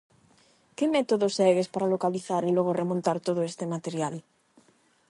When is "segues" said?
1.37-1.71